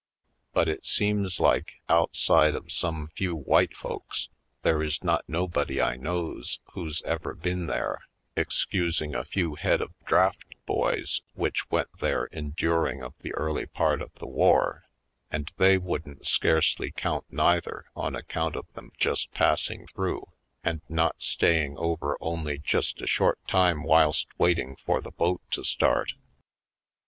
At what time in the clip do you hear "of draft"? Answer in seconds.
9.79-10.55